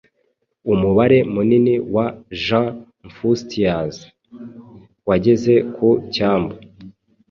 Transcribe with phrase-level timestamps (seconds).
[0.73, 2.07] umubare munini wa
[2.43, 2.67] "jean
[3.15, 3.95] fustians"
[5.07, 6.55] wageze ku cyambu